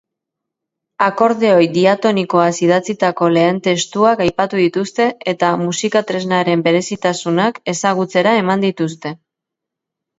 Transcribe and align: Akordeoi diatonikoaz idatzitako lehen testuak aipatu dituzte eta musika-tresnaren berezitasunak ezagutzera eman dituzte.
Akordeoi 1.07 1.67
diatonikoaz 1.75 2.49
idatzitako 2.69 3.29
lehen 3.35 3.61
testuak 3.69 4.25
aipatu 4.27 4.65
dituzte 4.65 5.09
eta 5.35 5.53
musika-tresnaren 5.67 6.69
berezitasunak 6.71 7.65
ezagutzera 7.77 8.39
eman 8.45 8.71
dituzte. 8.71 9.19